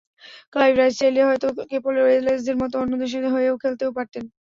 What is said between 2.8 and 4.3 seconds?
অন্য দেশের হয়ে খেলতেও পারতেন।